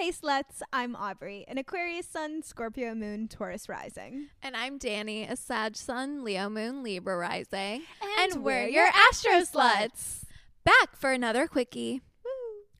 Hey 0.00 0.12
sluts, 0.12 0.62
I'm 0.72 0.96
Aubrey, 0.96 1.44
an 1.46 1.58
Aquarius 1.58 2.06
Sun, 2.06 2.42
Scorpio 2.42 2.94
Moon, 2.94 3.28
Taurus 3.28 3.68
Rising. 3.68 4.28
And 4.42 4.56
I'm 4.56 4.78
Danny, 4.78 5.24
a 5.24 5.36
Sag 5.36 5.76
Sun, 5.76 6.24
Leo 6.24 6.48
Moon, 6.48 6.82
Libra 6.82 7.18
Rising. 7.18 7.82
And 8.18 8.42
we're 8.42 8.66
your 8.66 8.86
Astro 8.86 9.42
Sluts. 9.42 10.24
Back 10.64 10.96
for 10.96 11.12
another 11.12 11.46
quickie. 11.46 12.00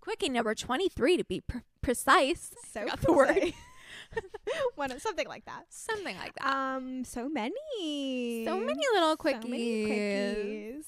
Quickie 0.00 0.30
number 0.30 0.54
23 0.54 1.18
to 1.18 1.24
be 1.24 1.42
pr- 1.42 1.58
precise. 1.82 2.52
So 2.72 2.86
the 3.02 3.12
word. 3.12 3.52
One, 4.76 4.98
something 4.98 5.28
like 5.28 5.44
that. 5.44 5.66
Something 5.68 6.16
like 6.16 6.34
that. 6.36 6.46
Um, 6.46 7.04
so 7.04 7.28
many. 7.28 8.46
so 8.46 8.58
many 8.58 8.82
little 8.94 9.16
So 9.18 9.46
many 9.46 9.84
quickies. 9.84 10.84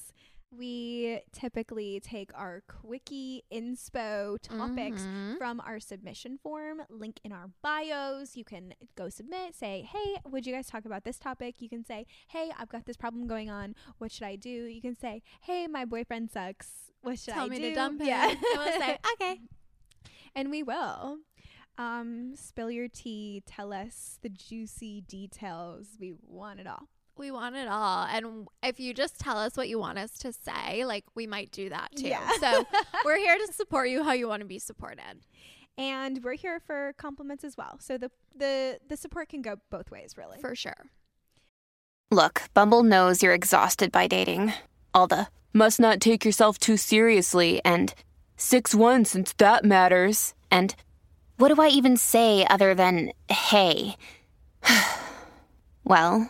We 0.57 1.21
typically 1.31 1.99
take 1.99 2.31
our 2.35 2.61
quickie 2.67 3.43
inspo 3.51 4.37
topics 4.41 5.01
Mhm. 5.03 5.37
from 5.37 5.59
our 5.61 5.79
submission 5.79 6.37
form, 6.37 6.83
link 6.89 7.19
in 7.23 7.31
our 7.31 7.49
bios. 7.61 8.35
You 8.37 8.43
can 8.43 8.73
go 8.95 9.09
submit, 9.09 9.55
say, 9.55 9.81
hey, 9.91 10.17
would 10.29 10.45
you 10.45 10.53
guys 10.53 10.67
talk 10.67 10.85
about 10.85 11.03
this 11.03 11.17
topic? 11.17 11.61
You 11.61 11.69
can 11.69 11.83
say, 11.83 12.05
hey, 12.27 12.51
I've 12.57 12.69
got 12.69 12.85
this 12.85 12.97
problem 12.97 13.25
going 13.27 13.49
on. 13.49 13.75
What 13.97 14.11
should 14.11 14.23
I 14.27 14.35
do? 14.35 14.49
You 14.49 14.81
can 14.81 14.95
say, 14.95 15.21
hey, 15.41 15.67
my 15.67 15.85
boyfriend 15.85 16.29
sucks. 16.31 16.91
What 17.01 17.19
should 17.19 17.33
Tell 17.33 17.45
I 17.45 17.49
do? 17.49 17.53
Tell 17.55 17.61
me 17.61 17.69
to 17.69 17.75
dump 17.75 18.01
him. 18.01 18.07
Yeah. 18.07 18.27
And 18.29 18.39
we'll 18.57 18.79
say, 18.79 18.97
okay. 19.13 19.41
and 20.35 20.51
we 20.51 20.61
will. 20.63 21.19
Um, 21.77 22.35
spill 22.35 22.69
your 22.69 22.87
tea. 22.87 23.41
Tell 23.47 23.73
us 23.73 24.19
the 24.21 24.29
juicy 24.29 25.01
details. 25.01 25.97
We 25.99 26.13
want 26.21 26.59
it 26.59 26.67
all. 26.67 26.87
We 27.17 27.31
want 27.31 27.55
it 27.55 27.67
all. 27.67 28.05
And 28.05 28.47
if 28.63 28.79
you 28.79 28.93
just 28.93 29.19
tell 29.19 29.37
us 29.37 29.55
what 29.55 29.69
you 29.69 29.77
want 29.79 29.99
us 29.99 30.17
to 30.19 30.33
say, 30.33 30.83
like 30.85 31.05
we 31.15 31.27
might 31.27 31.51
do 31.51 31.69
that 31.69 31.95
too. 31.95 32.07
Yeah. 32.07 32.27
So 32.39 32.65
we're 33.05 33.17
here 33.17 33.37
to 33.37 33.53
support 33.53 33.89
you 33.89 34.03
how 34.03 34.13
you 34.13 34.27
want 34.27 34.41
to 34.41 34.47
be 34.47 34.59
supported. 34.59 35.21
And 35.77 36.23
we're 36.23 36.35
here 36.35 36.59
for 36.59 36.93
compliments 36.97 37.43
as 37.43 37.57
well. 37.57 37.77
So 37.79 37.97
the 37.97 38.11
the 38.35 38.79
the 38.87 38.97
support 38.97 39.29
can 39.29 39.41
go 39.41 39.57
both 39.69 39.91
ways, 39.91 40.17
really. 40.17 40.39
For 40.39 40.55
sure. 40.55 40.89
Look, 42.11 42.43
Bumble 42.53 42.83
knows 42.83 43.23
you're 43.23 43.33
exhausted 43.33 43.91
by 43.91 44.07
dating. 44.07 44.53
All 44.93 45.07
the 45.07 45.27
must 45.53 45.79
not 45.79 45.99
take 45.99 46.25
yourself 46.25 46.57
too 46.57 46.77
seriously 46.77 47.61
and 47.63 47.93
6 48.37 48.75
1 48.75 49.05
since 49.05 49.33
that 49.33 49.63
matters. 49.63 50.33
And 50.51 50.75
what 51.37 51.53
do 51.53 51.61
I 51.61 51.69
even 51.69 51.97
say 51.97 52.45
other 52.49 52.75
than 52.75 53.11
hey? 53.29 53.95
well, 55.83 56.29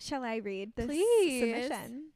Shall 0.00 0.24
I 0.24 0.36
read 0.36 0.72
this 0.76 0.86
Please. 0.86 1.40
submission? 1.40 2.12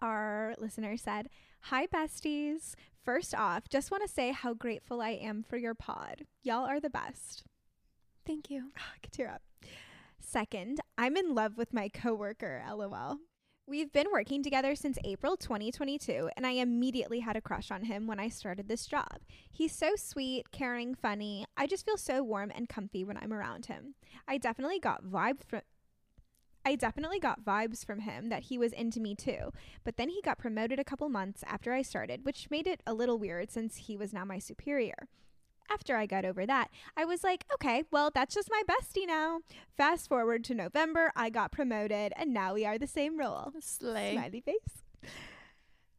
Our 0.00 0.54
listener 0.58 0.96
said, 0.96 1.28
Hi, 1.62 1.86
besties. 1.86 2.74
First 3.04 3.34
off, 3.34 3.68
just 3.68 3.90
want 3.90 4.02
to 4.06 4.12
say 4.12 4.32
how 4.32 4.54
grateful 4.54 5.02
I 5.02 5.10
am 5.10 5.42
for 5.42 5.58
your 5.58 5.74
pod. 5.74 6.24
Y'all 6.42 6.64
are 6.64 6.80
the 6.80 6.88
best. 6.88 7.44
Thank 8.26 8.50
you. 8.50 8.70
I 8.76 8.98
could 9.02 9.12
tear 9.12 9.28
up. 9.28 9.42
Second, 10.18 10.80
I'm 10.96 11.16
in 11.16 11.34
love 11.34 11.58
with 11.58 11.74
my 11.74 11.88
coworker, 11.88 12.62
lol. 12.74 13.18
We've 13.66 13.92
been 13.92 14.06
working 14.10 14.42
together 14.42 14.74
since 14.74 14.96
April 15.04 15.36
2022, 15.36 16.30
and 16.38 16.46
I 16.46 16.52
immediately 16.52 17.20
had 17.20 17.36
a 17.36 17.42
crush 17.42 17.70
on 17.70 17.84
him 17.84 18.06
when 18.06 18.18
I 18.18 18.30
started 18.30 18.66
this 18.66 18.86
job. 18.86 19.18
He's 19.50 19.72
so 19.72 19.90
sweet, 19.94 20.50
caring, 20.52 20.94
funny. 20.94 21.44
I 21.54 21.66
just 21.66 21.84
feel 21.84 21.98
so 21.98 22.22
warm 22.22 22.50
and 22.54 22.66
comfy 22.66 23.04
when 23.04 23.18
I'm 23.18 23.32
around 23.32 23.66
him. 23.66 23.94
I 24.26 24.38
definitely 24.38 24.80
got 24.80 25.04
vibes 25.04 25.44
from 25.46 25.60
I 26.64 26.74
definitely 26.74 27.18
got 27.18 27.44
vibes 27.44 27.84
from 27.84 28.00
him 28.00 28.28
that 28.28 28.44
he 28.44 28.58
was 28.58 28.72
into 28.72 29.00
me 29.00 29.14
too. 29.14 29.52
But 29.84 29.96
then 29.96 30.08
he 30.08 30.20
got 30.22 30.38
promoted 30.38 30.78
a 30.78 30.84
couple 30.84 31.08
months 31.08 31.42
after 31.46 31.72
I 31.72 31.82
started, 31.82 32.24
which 32.24 32.50
made 32.50 32.66
it 32.66 32.82
a 32.86 32.94
little 32.94 33.18
weird 33.18 33.50
since 33.50 33.76
he 33.76 33.96
was 33.96 34.12
now 34.12 34.24
my 34.24 34.38
superior. 34.38 35.08
After 35.70 35.96
I 35.96 36.06
got 36.06 36.24
over 36.24 36.46
that, 36.46 36.68
I 36.96 37.04
was 37.04 37.22
like, 37.22 37.44
okay, 37.54 37.84
well, 37.90 38.10
that's 38.14 38.34
just 38.34 38.50
my 38.50 38.62
bestie 38.68 39.06
now. 39.06 39.40
Fast 39.76 40.08
forward 40.08 40.44
to 40.44 40.54
November, 40.54 41.12
I 41.14 41.28
got 41.28 41.52
promoted, 41.52 42.12
and 42.16 42.32
now 42.32 42.54
we 42.54 42.64
are 42.64 42.78
the 42.78 42.86
same 42.86 43.18
role. 43.18 43.52
Slay. 43.60 44.14
Smiley 44.14 44.40
face. 44.40 45.12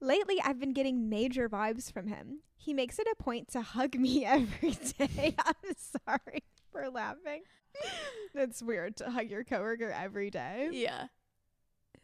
Lately, 0.02 0.42
I've 0.44 0.60
been 0.60 0.74
getting 0.74 1.10
major 1.10 1.48
vibes 1.48 1.92
from 1.92 2.08
him. 2.08 2.40
He 2.56 2.74
makes 2.74 2.98
it 2.98 3.08
a 3.12 3.22
point 3.22 3.50
to 3.50 3.62
hug 3.62 3.96
me 3.96 4.26
every 4.26 4.72
day. 4.98 5.36
I'm 5.46 5.76
sorry 6.08 6.44
for 6.80 6.90
laughing. 6.90 7.44
That's 8.34 8.62
weird 8.62 8.98
to 8.98 9.10
hug 9.10 9.30
your 9.30 9.44
coworker 9.44 9.92
every 9.92 10.30
day. 10.30 10.70
Yeah. 10.72 11.08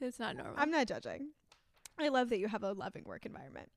It's 0.01 0.19
not 0.19 0.35
normal. 0.35 0.55
I'm 0.57 0.71
not 0.71 0.87
judging. 0.87 1.29
I 1.99 2.09
love 2.09 2.29
that 2.29 2.39
you 2.39 2.47
have 2.47 2.63
a 2.63 2.73
loving 2.73 3.05
work 3.05 3.25
environment. 3.25 3.69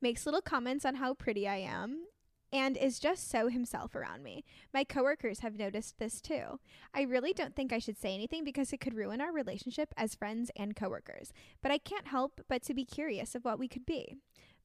Makes 0.00 0.26
little 0.26 0.40
comments 0.40 0.84
on 0.84 0.96
how 0.96 1.14
pretty 1.14 1.48
I 1.48 1.56
am 1.56 2.04
and 2.52 2.76
is 2.76 2.98
just 2.98 3.28
so 3.28 3.48
himself 3.48 3.94
around 3.94 4.22
me. 4.22 4.44
My 4.72 4.84
coworkers 4.84 5.40
have 5.40 5.58
noticed 5.58 5.98
this 5.98 6.20
too. 6.20 6.60
I 6.94 7.02
really 7.02 7.32
don't 7.32 7.54
think 7.54 7.72
I 7.72 7.78
should 7.78 7.98
say 7.98 8.14
anything 8.14 8.44
because 8.44 8.72
it 8.72 8.80
could 8.80 8.94
ruin 8.94 9.20
our 9.20 9.32
relationship 9.32 9.92
as 9.96 10.14
friends 10.14 10.50
and 10.56 10.76
coworkers, 10.76 11.32
but 11.62 11.72
I 11.72 11.78
can't 11.78 12.08
help 12.08 12.40
but 12.48 12.62
to 12.62 12.74
be 12.74 12.84
curious 12.84 13.34
of 13.34 13.44
what 13.44 13.58
we 13.58 13.68
could 13.68 13.84
be. 13.84 14.16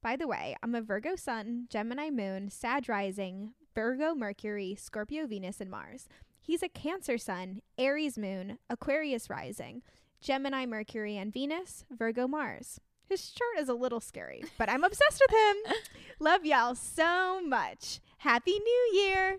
By 0.01 0.15
the 0.15 0.27
way, 0.27 0.55
I'm 0.61 0.75
a 0.75 0.81
Virgo 0.81 1.15
Sun, 1.15 1.67
Gemini 1.69 2.09
Moon, 2.09 2.49
Sag 2.49 2.87
Rising, 2.87 3.53
Virgo 3.75 4.13
Mercury, 4.13 4.75
Scorpio 4.75 5.25
Venus, 5.25 5.59
and 5.59 5.71
Mars. 5.71 6.07
He's 6.39 6.61
a 6.61 6.69
Cancer 6.69 7.17
Sun, 7.17 7.61
Aries 7.77 8.17
Moon, 8.17 8.59
Aquarius 8.69 9.29
Rising, 9.29 9.81
Gemini 10.21 10.65
Mercury 10.65 11.17
and 11.17 11.33
Venus, 11.33 11.85
Virgo 11.89 12.27
Mars. 12.27 12.79
His 13.09 13.31
chart 13.31 13.59
is 13.59 13.69
a 13.69 13.73
little 13.73 13.99
scary, 13.99 14.43
but 14.57 14.69
I'm 14.69 14.83
obsessed 14.83 15.21
with 15.27 15.37
him. 15.37 15.73
Love 16.19 16.45
y'all 16.45 16.75
so 16.75 17.41
much. 17.41 17.99
Happy 18.17 18.59
New 18.59 18.89
Year. 18.93 19.37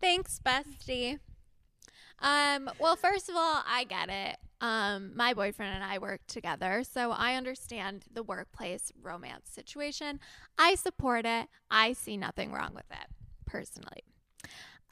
Thanks, 0.00 0.40
bestie. 0.44 1.18
Um, 2.20 2.70
well, 2.78 2.96
first 2.96 3.28
of 3.28 3.36
all, 3.36 3.62
I 3.66 3.84
get 3.84 4.08
it. 4.08 4.36
Um, 4.60 5.12
my 5.16 5.32
boyfriend 5.32 5.74
and 5.74 5.84
I 5.84 5.98
work 5.98 6.20
together, 6.26 6.84
so 6.84 7.12
I 7.12 7.34
understand 7.34 8.04
the 8.12 8.22
workplace 8.22 8.92
romance 9.00 9.50
situation. 9.50 10.20
I 10.58 10.74
support 10.74 11.24
it. 11.24 11.48
I 11.70 11.94
see 11.94 12.18
nothing 12.18 12.52
wrong 12.52 12.74
with 12.74 12.84
it, 12.90 13.06
personally. 13.46 14.04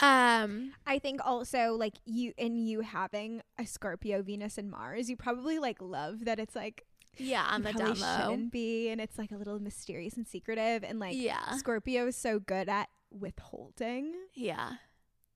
Um, 0.01 0.73
I 0.87 1.01
think 1.01 1.21
also 1.25 1.75
like 1.75 1.95
you 2.05 2.33
and 2.39 2.57
you 2.57 2.81
having 2.81 3.43
a 3.59 3.67
Scorpio, 3.67 4.23
Venus, 4.23 4.57
and 4.57 4.71
Mars, 4.71 5.11
you 5.11 5.17
probably 5.17 5.59
like 5.59 5.83
love 5.83 6.25
that 6.25 6.39
it's 6.39 6.55
like 6.55 6.85
yeah, 7.17 7.45
I'm 7.49 7.67
a 7.67 7.73
demo. 7.73 7.95
shouldn't 7.95 8.53
be, 8.53 8.91
and 8.91 9.01
it's 9.01 9.19
like 9.19 9.33
a 9.33 9.37
little 9.37 9.59
mysterious 9.59 10.17
and 10.17 10.27
secretive, 10.27 10.85
and 10.85 11.01
like 11.01 11.17
Yeah, 11.17 11.57
Scorpio 11.57 12.07
is 12.07 12.17
so 12.17 12.39
good 12.39 12.69
at 12.69 12.89
withholding 13.11 14.13
yeah, 14.35 14.75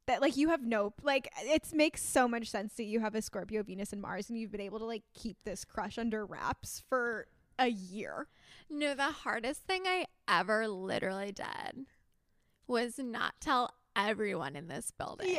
that 0.07 0.21
like 0.21 0.37
you 0.37 0.49
have 0.51 0.63
no 0.65 0.93
like 1.03 1.31
it 1.43 1.73
makes 1.73 2.03
so 2.03 2.27
much 2.27 2.51
sense 2.51 2.75
that 2.75 2.85
you 2.85 3.01
have 3.01 3.15
a 3.15 3.23
Scorpio, 3.23 3.63
Venus, 3.63 3.93
and 3.93 4.03
Mars, 4.03 4.29
and 4.29 4.39
you've 4.39 4.51
been 4.53 4.61
able 4.61 4.79
to 4.81 4.85
like 4.85 5.03
keep 5.15 5.37
this 5.45 5.65
crush 5.65 5.99
under 5.99 6.25
wraps 6.27 6.83
for 6.89 7.27
a 7.59 7.69
year. 7.69 8.27
No, 8.69 8.95
the 8.95 9.03
hardest 9.05 9.63
thing 9.63 9.83
I 9.87 10.07
ever 10.29 10.67
literally 10.69 11.33
did 11.33 11.87
was 12.67 12.99
not 12.99 13.35
tell 13.41 13.75
everyone 13.95 14.57
in 14.57 14.69
this 14.69 14.91
building 14.91 15.37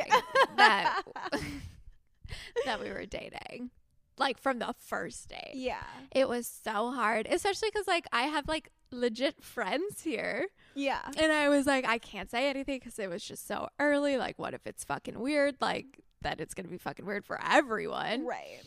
that 0.56 1.02
that 2.64 2.80
we 2.80 2.90
were 2.90 3.06
dating. 3.06 3.70
Like 4.16 4.38
from 4.38 4.60
the 4.60 4.74
first 4.78 5.28
date. 5.28 5.54
yeah, 5.54 5.82
It 6.12 6.28
was 6.28 6.46
so 6.46 6.92
hard, 6.92 7.26
especially 7.28 7.70
cuz 7.72 7.88
like 7.88 8.06
I 8.12 8.22
have 8.24 8.46
like 8.46 8.70
legit 8.94 9.42
friends 9.42 10.02
here. 10.02 10.46
yeah. 10.74 11.00
And 11.16 11.30
I 11.32 11.48
was 11.48 11.66
like 11.66 11.86
I 11.86 11.98
can't 11.98 12.30
say 12.30 12.48
anything 12.48 12.80
cuz 12.80 12.98
it 12.98 13.08
was 13.10 13.22
just 13.24 13.46
so 13.46 13.68
early. 13.78 14.16
Like 14.16 14.38
what 14.38 14.54
if 14.54 14.66
it's 14.66 14.84
fucking 14.84 15.18
weird? 15.20 15.56
Like 15.60 16.00
that 16.22 16.40
it's 16.40 16.54
going 16.54 16.64
to 16.64 16.70
be 16.70 16.78
fucking 16.78 17.04
weird 17.04 17.24
for 17.24 17.38
everyone. 17.44 18.24
Right. 18.26 18.60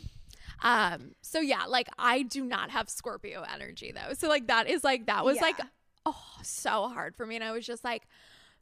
Um 0.62 1.12
so 1.22 1.40
yeah, 1.40 1.66
like 1.66 1.88
I 1.98 2.24
do 2.24 2.44
not 2.46 2.70
have 2.72 2.90
Scorpio 2.90 3.44
energy 3.54 3.92
though. 3.92 4.14
So 4.14 4.28
like 4.28 4.48
that 4.48 4.68
is 4.70 4.84
like 4.84 5.06
that 5.08 5.24
was 5.26 5.40
like 5.42 5.60
oh 6.06 6.24
so 6.44 6.88
hard 6.88 7.16
for 7.16 7.26
me 7.26 7.36
and 7.36 7.44
I 7.44 7.52
was 7.52 7.66
just 7.66 7.84
like 7.84 8.04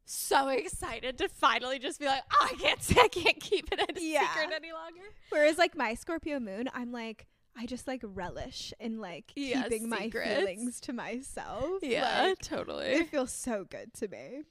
so 0.07 0.49
excited 0.49 1.17
to 1.17 1.27
finally 1.27 1.79
just 1.79 1.99
be 1.99 2.05
like, 2.05 2.21
oh, 2.31 2.47
I 2.51 2.55
can't 2.55 2.81
say 2.81 2.95
I 3.03 3.07
can't 3.07 3.39
keep 3.39 3.71
it 3.71 3.79
a 3.79 3.93
Yeah. 4.01 4.21
secret 4.21 4.53
any 4.55 4.71
longer. 4.71 5.01
Whereas 5.29 5.57
like 5.57 5.75
my 5.75 5.93
Scorpio 5.95 6.39
moon, 6.39 6.69
I'm 6.73 6.91
like 6.91 7.25
I 7.57 7.65
just 7.65 7.87
like 7.87 8.01
relish 8.03 8.73
in 8.79 8.99
like 8.99 9.31
Yeah, 9.35 9.63
keeping 9.63 9.89
my 9.89 10.09
feelings 10.09 10.79
to 10.81 10.93
myself. 10.93 11.81
Yeah, 11.81 12.21
Like, 12.29 12.39
totally. 12.39 12.87
it 12.87 13.09
feels 13.09 13.31
so 13.31 13.65
good 13.69 13.93
to 13.95 14.07
me. 14.07 14.41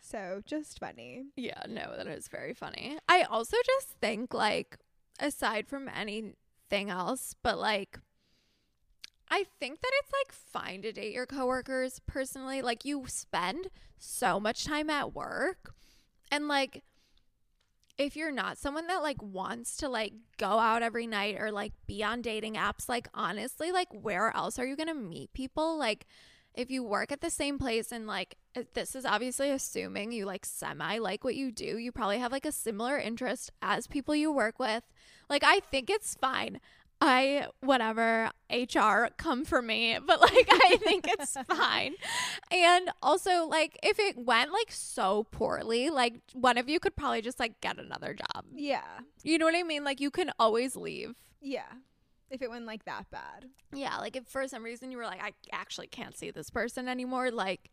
So 0.00 0.42
just 0.44 0.78
funny. 0.78 1.24
Yeah, 1.36 1.62
no, 1.68 1.94
that 1.96 2.06
is 2.06 2.28
very 2.28 2.54
funny. 2.54 2.98
I 3.08 3.22
also 3.22 3.56
just 3.64 3.88
think 4.00 4.34
like 4.34 4.78
aside 5.18 5.68
from 5.68 5.88
anything 5.88 6.90
else, 6.90 7.34
but 7.42 7.58
like 7.58 7.98
I 9.30 9.44
think 9.60 9.80
that 9.80 9.92
it's 10.00 10.12
like 10.12 10.32
fine 10.32 10.82
to 10.82 10.92
date 10.92 11.14
your 11.14 11.26
coworkers 11.26 12.00
personally. 12.06 12.62
Like 12.62 12.84
you 12.84 13.04
spend 13.06 13.68
so 13.98 14.40
much 14.40 14.64
time 14.64 14.90
at 14.90 15.14
work 15.14 15.74
and 16.32 16.48
like 16.48 16.82
if 18.00 18.16
you're 18.16 18.32
not 18.32 18.56
someone 18.56 18.86
that 18.86 19.02
like 19.02 19.22
wants 19.22 19.76
to 19.76 19.88
like 19.88 20.14
go 20.38 20.58
out 20.58 20.82
every 20.82 21.06
night 21.06 21.36
or 21.38 21.52
like 21.52 21.74
be 21.86 22.02
on 22.02 22.22
dating 22.22 22.54
apps, 22.54 22.88
like 22.88 23.06
honestly, 23.12 23.70
like 23.70 23.88
where 23.92 24.34
else 24.34 24.58
are 24.58 24.64
you 24.64 24.74
going 24.74 24.88
to 24.88 24.94
meet 24.94 25.30
people? 25.34 25.78
Like 25.78 26.06
if 26.54 26.70
you 26.70 26.82
work 26.82 27.12
at 27.12 27.20
the 27.20 27.28
same 27.28 27.58
place 27.58 27.92
and 27.92 28.06
like 28.06 28.38
uh, 28.56 28.62
this 28.72 28.96
is 28.96 29.04
obviously 29.04 29.50
assuming 29.50 30.12
you 30.12 30.24
like 30.24 30.46
semi 30.46 30.96
like 30.96 31.24
what 31.24 31.34
you 31.34 31.52
do, 31.52 31.76
you 31.76 31.92
probably 31.92 32.18
have 32.18 32.32
like 32.32 32.46
a 32.46 32.52
similar 32.52 32.98
interest 32.98 33.52
as 33.60 33.86
people 33.86 34.14
you 34.14 34.32
work 34.32 34.58
with. 34.58 34.82
Like 35.28 35.44
I 35.44 35.60
think 35.60 35.90
it's 35.90 36.14
fine. 36.14 36.58
I 37.00 37.46
whatever 37.60 38.30
HR 38.52 39.08
come 39.16 39.44
for 39.44 39.62
me, 39.62 39.98
but 40.06 40.20
like 40.20 40.48
I 40.50 40.76
think 40.82 41.06
it's 41.08 41.36
fine. 41.48 41.94
And 42.50 42.90
also 43.02 43.46
like 43.46 43.78
if 43.82 43.98
it 43.98 44.18
went 44.18 44.52
like 44.52 44.70
so 44.70 45.26
poorly, 45.30 45.88
like 45.88 46.20
one 46.34 46.58
of 46.58 46.68
you 46.68 46.78
could 46.78 46.96
probably 46.96 47.22
just 47.22 47.40
like 47.40 47.60
get 47.60 47.78
another 47.78 48.14
job. 48.14 48.44
Yeah. 48.54 49.00
You 49.22 49.38
know 49.38 49.46
what 49.46 49.56
I 49.56 49.62
mean? 49.62 49.82
Like 49.82 50.00
you 50.00 50.10
can 50.10 50.30
always 50.38 50.76
leave. 50.76 51.14
Yeah. 51.40 51.72
If 52.30 52.42
it 52.42 52.50
went 52.50 52.66
like 52.66 52.84
that 52.84 53.10
bad. 53.10 53.46
Yeah, 53.72 53.96
like 53.96 54.14
if 54.14 54.26
for 54.28 54.46
some 54.46 54.62
reason 54.62 54.90
you 54.92 54.98
were 54.98 55.04
like 55.04 55.22
I 55.22 55.32
actually 55.52 55.86
can't 55.86 56.16
see 56.16 56.30
this 56.30 56.50
person 56.50 56.86
anymore, 56.86 57.30
like 57.30 57.70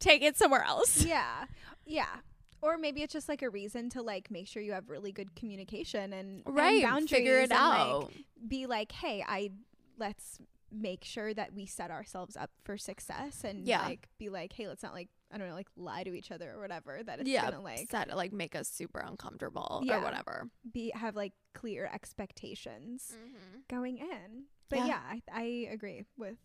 take 0.00 0.22
it 0.22 0.36
somewhere 0.36 0.64
else. 0.64 1.04
yeah. 1.04 1.46
Yeah. 1.86 2.16
Or 2.64 2.78
maybe 2.78 3.02
it's 3.02 3.12
just 3.12 3.28
like 3.28 3.42
a 3.42 3.50
reason 3.50 3.90
to 3.90 4.00
like 4.02 4.30
make 4.30 4.46
sure 4.48 4.62
you 4.62 4.72
have 4.72 4.88
really 4.88 5.12
good 5.12 5.34
communication 5.36 6.12
and, 6.14 6.42
and 6.46 6.56
Right, 6.56 6.82
boundaries 6.82 7.10
figure 7.10 7.38
it 7.40 7.42
and, 7.42 7.50
like, 7.50 7.60
out. 7.60 8.10
be 8.48 8.66
like, 8.66 8.90
hey, 8.92 9.22
I 9.26 9.50
let's 9.98 10.38
make 10.72 11.04
sure 11.04 11.32
that 11.34 11.52
we 11.54 11.66
set 11.66 11.90
ourselves 11.90 12.36
up 12.36 12.50
for 12.64 12.76
success 12.78 13.44
and 13.44 13.66
Yeah. 13.66 13.82
like 13.82 14.08
be 14.18 14.28
like, 14.30 14.52
hey, 14.54 14.66
let's 14.66 14.82
not 14.82 14.94
like 14.94 15.08
I 15.32 15.36
don't 15.38 15.48
know, 15.48 15.54
like 15.54 15.68
lie 15.76 16.04
to 16.04 16.14
each 16.14 16.30
other 16.30 16.52
or 16.52 16.60
whatever. 16.60 17.00
That 17.04 17.20
it's 17.20 17.28
yeah, 17.28 17.50
gonna 17.50 17.60
like 17.62 17.90
set, 17.90 18.16
like 18.16 18.32
make 18.32 18.54
us 18.56 18.68
super 18.68 19.00
uncomfortable 19.00 19.82
Yeah. 19.84 19.98
or 19.98 20.04
whatever. 20.04 20.48
be 20.72 20.90
have 20.94 21.16
like 21.16 21.32
clear 21.54 21.90
expectations 21.92 23.12
Mm-hmm. 23.14 23.58
going 23.68 23.98
in. 23.98 24.44
But 24.70 24.78
Yeah. 24.80 24.86
yeah, 24.86 25.00
I, 25.10 25.22
I 25.32 25.42
agree 25.70 26.04
with 26.16 26.38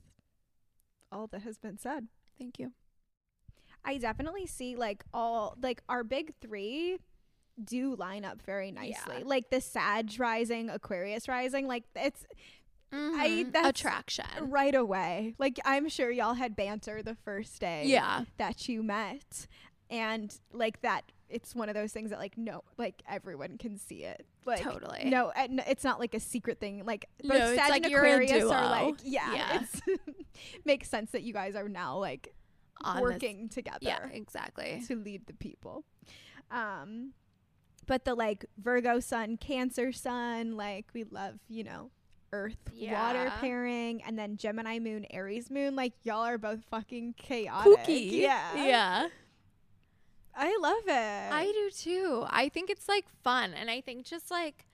all 1.12 1.27
that 1.27 1.42
has 1.44 1.57
been 1.57 1.77
said. 1.77 2.07
Thank 2.38 2.60
you. 2.60 2.71
I 3.85 3.97
definitely 3.97 4.45
see 4.45 4.75
like 4.75 5.03
all 5.13 5.57
like 5.61 5.81
our 5.89 6.03
big 6.03 6.33
three 6.41 6.97
do 7.63 7.95
line 7.95 8.23
up 8.25 8.41
very 8.41 8.71
nicely. 8.71 9.17
Yeah. 9.19 9.23
Like 9.25 9.49
the 9.49 9.61
Sag 9.61 10.19
rising, 10.19 10.69
Aquarius 10.69 11.27
rising, 11.27 11.67
like 11.67 11.83
it's 11.95 12.25
Mhm. 12.93 13.51
that's- 13.51 13.69
attraction. 13.69 14.25
right 14.49 14.73
away. 14.73 15.35
Like 15.37 15.59
I'm 15.65 15.89
sure 15.89 16.09
y'all 16.09 16.33
had 16.35 16.55
banter 16.55 17.03
the 17.03 17.15
first 17.15 17.59
day 17.59 17.83
Yeah. 17.85 18.25
that 18.37 18.67
you 18.67 18.81
met. 18.83 19.47
And 19.89 20.35
like 20.51 20.81
that 20.81 21.11
it's 21.29 21.53
one 21.53 21.69
of 21.69 21.75
those 21.75 21.91
things 21.93 22.09
that 22.09 22.17
like 22.17 22.37
no 22.39 22.63
like 22.77 23.03
everyone 23.07 23.57
can 23.59 23.77
see 23.77 24.03
it. 24.03 24.25
Like 24.45 24.61
Totally. 24.61 25.05
No, 25.05 25.29
and 25.31 25.61
it's 25.67 25.83
not 25.83 25.99
like 25.99 26.15
a 26.15 26.19
secret 26.19 26.59
thing. 26.59 26.83
Like 26.85 27.05
both 27.23 27.37
No, 27.39 27.55
Sag 27.55 27.69
like 27.69 27.83
and 27.85 27.93
Aquarius 27.93 28.43
are 28.45 28.69
like 28.69 28.95
yeah, 29.03 29.33
Yeah. 29.35 29.61
it's 29.61 29.81
makes 30.65 30.89
sense 30.89 31.11
that 31.11 31.21
you 31.23 31.33
guys 31.33 31.55
are 31.55 31.69
now 31.69 31.97
like 31.97 32.33
On 32.83 32.95
this- 32.95 33.01
working 33.03 33.49
together 33.49 33.77
Yeah, 33.81 34.07
exactly. 34.11 34.81
to 34.87 34.95
lead 34.95 35.25
the 35.27 35.33
people. 35.33 35.83
Um, 36.51 37.13
but 37.85 38.05
the 38.05 38.15
like 38.15 38.45
Virgo 38.57 38.99
sun, 38.99 39.37
Cancer 39.37 39.91
sun, 39.91 40.55
like 40.55 40.85
we 40.93 41.03
love, 41.03 41.35
you 41.47 41.63
know, 41.63 41.91
Earth 42.31 42.57
water 42.79 43.31
pairing, 43.39 44.03
and 44.03 44.17
then 44.17 44.37
Gemini 44.37 44.77
moon, 44.79 45.05
Aries 45.09 45.49
moon. 45.49 45.75
Like 45.75 45.93
y'all 46.03 46.23
are 46.25 46.37
both 46.37 46.63
fucking 46.69 47.15
chaotic. 47.17 47.73
Kooky. 47.79 48.11
Yeah, 48.21 48.55
Yeah. 48.55 49.07
I 50.35 50.57
love 50.61 50.83
it. 50.87 51.33
I 51.33 51.51
do 51.51 51.69
too. 51.71 52.25
I 52.29 52.47
think 52.49 52.69
it's 52.69 52.87
like 52.87 53.05
fun. 53.23 53.53
And 53.53 53.69
I 53.69 53.81
think 53.81 54.05
just 54.05 54.31
like, 54.31 54.65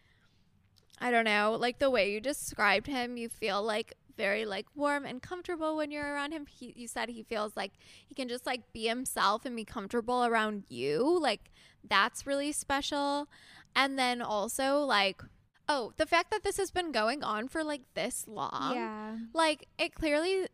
I 0.99 1.09
don't 1.11 1.23
know, 1.25 1.57
like 1.59 1.79
the 1.79 1.89
way 1.89 2.11
you 2.11 2.19
described 2.21 2.87
him, 2.87 3.17
you 3.17 3.29
feel 3.29 3.63
like 3.63 3.93
very 4.17 4.45
like 4.45 4.65
warm 4.75 5.05
and 5.05 5.21
comfortable 5.21 5.77
when 5.77 5.91
you're 5.91 6.13
around 6.13 6.31
him. 6.31 6.45
He, 6.45 6.73
you 6.75 6.87
said 6.87 7.09
he 7.09 7.23
feels 7.23 7.55
like 7.55 7.73
he 8.07 8.15
can 8.15 8.27
just 8.27 8.45
like 8.45 8.71
be 8.73 8.87
himself 8.87 9.45
and 9.45 9.55
be 9.55 9.65
comfortable 9.65 10.25
around 10.25 10.63
you. 10.69 11.19
Like 11.19 11.51
that's 11.87 12.25
really 12.25 12.51
special. 12.51 13.27
And 13.75 13.99
then 13.99 14.21
also 14.21 14.79
like, 14.79 15.21
oh, 15.67 15.93
the 15.97 16.05
fact 16.05 16.31
that 16.31 16.43
this 16.43 16.57
has 16.57 16.71
been 16.71 16.91
going 16.91 17.23
on 17.23 17.47
for 17.47 17.63
like 17.63 17.81
this 17.93 18.25
long. 18.27 18.75
yeah, 18.75 19.15
like 19.33 19.67
it 19.77 19.93
clearly 19.93 20.47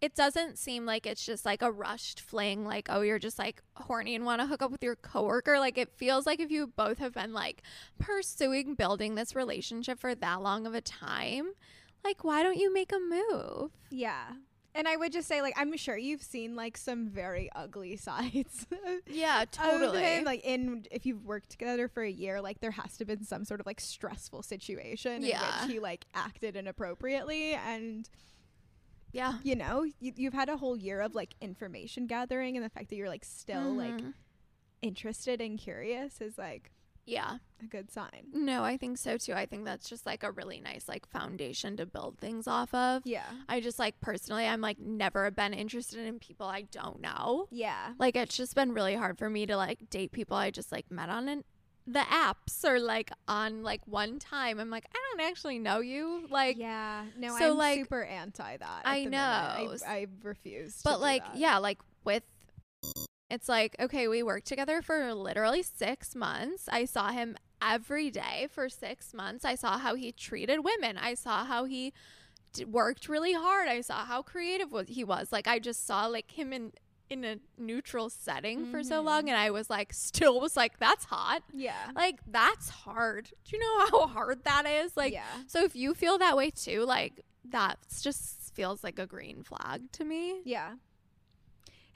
it 0.00 0.14
doesn't 0.14 0.58
seem 0.58 0.84
like 0.84 1.06
it's 1.06 1.24
just 1.24 1.44
like 1.46 1.62
a 1.62 1.70
rushed 1.72 2.20
fling 2.20 2.64
like 2.64 2.86
oh 2.90 3.00
you're 3.00 3.18
just 3.18 3.38
like 3.38 3.62
horny 3.76 4.14
and 4.14 4.24
want 4.24 4.40
to 4.40 4.46
hook 4.46 4.60
up 4.62 4.70
with 4.70 4.82
your 4.82 4.96
coworker 4.96 5.58
like 5.58 5.78
it 5.78 5.90
feels 5.96 6.26
like 6.26 6.40
if 6.40 6.50
you 6.50 6.66
both 6.66 6.98
have 6.98 7.14
been 7.14 7.32
like 7.32 7.62
pursuing 7.98 8.74
building 8.74 9.14
this 9.14 9.34
relationship 9.34 9.98
for 9.98 10.14
that 10.14 10.42
long 10.42 10.66
of 10.66 10.74
a 10.74 10.80
time 10.80 11.50
like 12.04 12.24
why 12.24 12.42
don't 12.42 12.56
you 12.58 12.72
make 12.72 12.92
a 12.92 12.98
move 12.98 13.70
yeah. 13.90 14.32
And 14.78 14.86
I 14.86 14.94
would 14.98 15.10
just 15.10 15.26
say, 15.26 15.40
like, 15.40 15.54
I'm 15.56 15.74
sure 15.78 15.96
you've 15.96 16.20
seen 16.20 16.54
like 16.54 16.76
some 16.76 17.08
very 17.08 17.48
ugly 17.56 17.96
sides. 18.08 18.66
yeah 19.06 19.40
of 19.40 19.48
him. 20.18 20.24
Like 20.24 20.44
in 20.44 20.84
if 20.90 21.06
you've 21.06 21.24
worked 21.24 21.48
together 21.48 21.88
for 21.88 22.02
a 22.02 22.10
year, 22.10 22.42
like 22.42 22.60
there 22.60 22.72
has 22.72 22.92
to 22.98 23.04
have 23.04 23.08
been 23.08 23.24
some 23.24 23.46
sort 23.46 23.60
of 23.60 23.64
like 23.64 23.80
stressful 23.80 24.42
situation 24.42 25.22
in 25.24 25.30
which 25.62 25.72
he 25.72 25.78
like 25.78 26.04
acted 26.14 26.56
inappropriately 26.56 27.54
and 27.54 28.10
yeah 29.12 29.38
you 29.44 29.56
know 29.56 29.84
you, 29.98 30.12
you've 30.14 30.34
had 30.34 30.50
a 30.50 30.58
whole 30.58 30.76
year 30.76 31.00
of 31.00 31.14
like 31.14 31.34
information 31.40 32.06
gathering 32.06 32.54
and 32.56 32.62
the 32.64 32.68
fact 32.68 32.90
that 32.90 32.96
you're 32.96 33.08
like 33.08 33.24
still 33.24 33.72
like 33.74 33.94
Mhm. 33.94 34.12
interested 34.82 35.40
and 35.40 35.58
curious 35.58 36.20
is 36.20 36.36
like 36.36 36.70
yeah. 37.06 37.38
A 37.62 37.64
good 37.64 37.90
sign. 37.90 38.26
No 38.34 38.64
i 38.64 38.76
think 38.76 38.98
so 38.98 39.16
too. 39.16 39.32
I 39.32 39.46
think 39.46 39.64
that's 39.64 39.88
just 39.88 40.04
like 40.04 40.22
a 40.22 40.30
really 40.30 40.60
nice 40.60 40.88
like 40.88 41.08
foundation 41.08 41.76
to 41.78 41.86
build 41.86 42.18
things 42.18 42.46
off 42.46 42.74
of. 42.74 43.02
Yeah. 43.06 43.24
I 43.48 43.60
just 43.60 43.78
like 43.78 43.98
personally 44.00 44.46
i'm 44.46 44.60
like 44.60 44.78
never 44.78 45.30
been 45.30 45.54
interested 45.54 46.00
in 46.00 46.18
people 46.18 46.46
i 46.46 46.62
don't 46.62 47.00
know. 47.00 47.48
Yeah. 47.50 47.94
Like 47.98 48.16
it's 48.16 48.36
just 48.36 48.54
been 48.54 48.72
really 48.72 48.94
hard 48.94 49.18
for 49.18 49.30
me 49.30 49.46
to 49.46 49.56
like 49.56 49.88
date 49.88 50.12
people 50.12 50.36
I 50.36 50.50
just 50.50 50.70
like 50.70 50.90
met 50.90 51.08
on 51.08 51.28
an, 51.28 51.44
the 51.86 52.00
apps 52.00 52.64
or 52.64 52.78
like 52.80 53.10
on 53.28 53.62
like 53.62 53.80
one 53.86 54.18
time. 54.18 54.58
I'm 54.58 54.68
like 54.70 54.86
I 54.94 54.98
don't 55.10 55.26
actually 55.26 55.58
know 55.58 55.80
you. 55.80 56.26
Like 56.28 56.58
yeah. 56.58 57.04
No 57.16 57.38
so, 57.38 57.52
i'm 57.52 57.56
like- 57.56 57.78
super 57.78 58.02
anti 58.04 58.56
that 58.56 58.82
I 58.84 59.04
know. 59.04 59.18
I, 59.18 59.68
I 59.86 60.06
refuse 60.22 60.82
but 60.84 61.00
like 61.00 61.24
that. 61.24 61.36
yeah, 61.36 61.56
like 61.58 61.78
with 62.04 62.22
it's 63.30 63.48
like 63.48 63.76
okay, 63.80 64.08
we 64.08 64.22
worked 64.22 64.46
together 64.46 64.82
for 64.82 65.12
literally 65.14 65.62
6 65.62 66.14
months. 66.14 66.68
I 66.70 66.84
saw 66.84 67.10
him 67.10 67.36
every 67.62 68.10
day 68.10 68.48
for 68.50 68.68
6 68.68 69.14
months. 69.14 69.44
I 69.44 69.54
saw 69.54 69.78
how 69.78 69.94
he 69.94 70.12
treated 70.12 70.64
women. 70.64 70.98
I 70.98 71.14
saw 71.14 71.44
how 71.44 71.64
he 71.64 71.92
d- 72.52 72.64
worked 72.64 73.08
really 73.08 73.32
hard. 73.32 73.68
I 73.68 73.80
saw 73.80 74.04
how 74.04 74.22
creative 74.22 74.72
was 74.72 74.88
he 74.88 75.04
was. 75.04 75.32
Like 75.32 75.46
I 75.46 75.58
just 75.58 75.86
saw 75.86 76.06
like 76.06 76.30
him 76.32 76.52
in 76.52 76.72
in 77.08 77.24
a 77.24 77.36
neutral 77.56 78.10
setting 78.10 78.66
for 78.66 78.82
so 78.82 79.00
long 79.00 79.20
mm-hmm. 79.20 79.28
and 79.28 79.36
I 79.36 79.52
was 79.52 79.70
like 79.70 79.92
still 80.08 80.40
was 80.40 80.56
like 80.56 80.78
that's 80.78 81.04
hot. 81.04 81.42
yeah 81.52 81.90
Like 81.94 82.18
that's 82.26 82.68
hard. 82.68 83.30
Do 83.44 83.56
you 83.56 83.60
know 83.60 83.86
how 83.90 84.06
hard 84.08 84.44
that 84.44 84.66
is? 84.66 84.96
Like 84.96 85.12
yeah 85.12 85.24
so 85.46 85.62
if 85.62 85.76
you 85.76 85.94
feel 85.94 86.18
that 86.18 86.36
way 86.36 86.50
too, 86.50 86.84
like 86.84 87.24
that 87.50 87.78
just 88.00 88.54
feels 88.54 88.82
like 88.82 88.98
a 88.98 89.06
green 89.06 89.42
flag 89.42 89.92
to 89.92 90.04
me. 90.04 90.40
yeah 90.44 90.72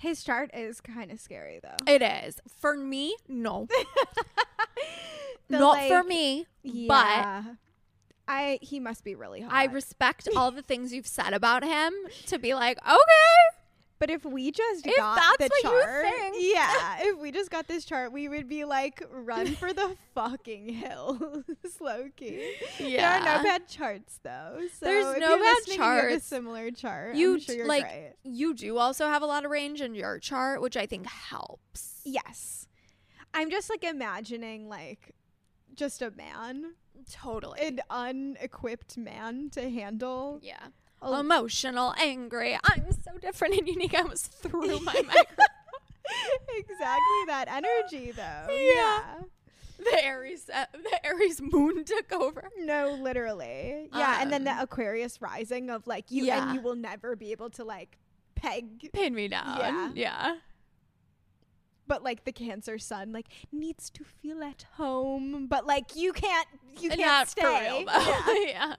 his 0.00 0.24
chart 0.24 0.50
is 0.54 0.80
kind 0.80 1.10
of 1.12 1.20
scary 1.20 1.60
though 1.62 1.92
It 1.92 2.00
is. 2.02 2.40
For 2.58 2.74
me, 2.76 3.14
no. 3.28 3.68
Not 5.48 5.88
for 5.88 6.02
me. 6.02 6.46
yeah 6.62 7.42
i 8.28 8.58
he 8.62 8.78
must 8.78 9.02
be 9.04 9.14
really 9.14 9.40
hot 9.40 9.52
I 9.52 9.64
respect 9.64 10.28
all 10.36 10.50
the 10.52 10.62
things 10.70 10.92
you've 10.92 11.06
said 11.06 11.32
about 11.32 11.64
him 11.64 11.92
to 12.26 12.38
be 12.38 12.54
like, 12.54 12.78
okay. 12.86 13.56
But 14.00 14.08
if 14.10 14.24
we 14.24 14.50
just 14.50 14.86
If 14.86 14.96
got 14.96 15.16
that's 15.38 15.50
the 15.60 15.62
chart, 15.62 16.06
yeah, 16.38 16.96
if 17.02 17.18
we 17.20 17.30
just 17.30 17.50
got 17.50 17.68
this 17.68 17.84
chart, 17.84 18.12
we 18.12 18.28
would 18.28 18.48
be 18.48 18.64
like, 18.64 19.02
run 19.12 19.54
for 19.54 19.72
the 19.74 19.94
fucking 20.14 20.70
hills, 20.70 21.44
Loki. 21.80 22.48
Yeah, 22.78 23.20
there 23.20 23.32
are 23.34 23.38
no 23.38 23.44
bad 23.44 23.68
charts 23.68 24.18
though. 24.22 24.60
So 24.78 24.86
There's 24.86 25.18
no 25.18 25.36
bad 25.36 25.40
listening, 25.66 25.80
and 25.80 25.86
you 25.86 25.96
have 25.96 26.04
a 26.04 26.08
charts. 26.12 26.24
similar 26.26 26.70
chart. 26.70 27.14
You 27.14 27.34
I'm 27.34 27.40
sure 27.40 27.54
you're 27.54 27.66
like 27.68 27.82
great. 27.84 28.12
you 28.24 28.54
do 28.54 28.78
also 28.78 29.06
have 29.06 29.20
a 29.22 29.26
lot 29.26 29.44
of 29.44 29.50
range 29.50 29.82
in 29.82 29.94
your 29.94 30.18
chart, 30.18 30.62
which 30.62 30.76
I 30.78 30.86
think 30.86 31.06
helps. 31.06 32.00
Yes, 32.04 32.66
I'm 33.34 33.50
just 33.50 33.68
like 33.68 33.84
imagining 33.84 34.68
like 34.68 35.14
just 35.74 36.00
a 36.02 36.10
man, 36.10 36.72
Totally. 37.10 37.60
an 37.60 37.80
unequipped 37.90 38.96
man 38.96 39.50
to 39.50 39.68
handle. 39.70 40.40
yeah. 40.42 40.68
A- 41.02 41.20
Emotional, 41.20 41.94
angry. 41.98 42.58
I'm 42.64 42.92
so 42.92 43.18
different 43.20 43.54
and 43.58 43.68
unique. 43.68 43.94
I 43.94 44.02
almost 44.02 44.32
threw 44.32 44.78
my 44.80 44.92
microphone. 45.06 45.46
exactly 46.56 47.24
that 47.26 47.46
energy 47.48 48.10
though. 48.12 48.46
Yeah. 48.54 49.02
The 49.78 50.04
Aries, 50.04 50.50
uh, 50.52 50.66
the 50.74 51.06
Aries 51.06 51.40
moon 51.40 51.84
took 51.86 52.12
over. 52.12 52.50
No, 52.58 52.98
literally. 53.00 53.88
Yeah, 53.94 54.20
and 54.20 54.30
then 54.30 54.44
the 54.44 54.50
Um, 54.52 54.58
Aquarius 54.60 55.22
rising 55.22 55.70
of 55.70 55.86
like 55.86 56.10
you 56.10 56.24
Yeah. 56.26 56.42
and 56.48 56.54
you 56.54 56.60
will 56.60 56.74
never 56.76 57.16
be 57.16 57.32
able 57.32 57.48
to 57.50 57.64
like 57.64 57.96
peg 58.34 58.90
Pin 58.92 59.14
me 59.14 59.28
down. 59.28 59.56
Yeah. 59.58 59.90
Yeah. 59.94 60.36
but 61.86 62.02
like 62.04 62.24
the 62.24 62.32
Cancer 62.32 62.78
sun 62.78 63.12
like 63.12 63.26
needs 63.52 63.88
to 63.90 64.04
feel 64.04 64.42
at 64.44 64.64
home, 64.74 65.46
but 65.48 65.66
like 65.66 65.96
you 65.96 66.12
can't 66.12 66.46
you 66.78 66.88
can't 66.90 67.00
Not 67.00 67.28
stay. 67.28 67.42
real. 67.82 67.84
Yeah. 67.86 68.44
yeah. 68.46 68.74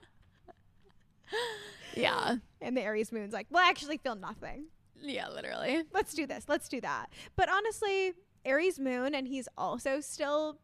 yeah. 1.94 2.36
And 2.60 2.76
the 2.76 2.82
Aries 2.82 3.12
moon's 3.12 3.32
like, 3.32 3.46
"Well, 3.50 3.64
I 3.64 3.68
actually 3.68 3.98
feel 3.98 4.14
nothing. 4.14 4.66
Yeah, 5.00 5.28
literally. 5.28 5.82
Let's 5.92 6.14
do 6.14 6.26
this. 6.26 6.44
Let's 6.48 6.68
do 6.68 6.80
that." 6.80 7.06
But 7.36 7.48
honestly, 7.48 8.14
Aries 8.44 8.78
moon 8.78 9.14
and 9.14 9.26
he's 9.28 9.48
also 9.56 10.00
still 10.00 10.58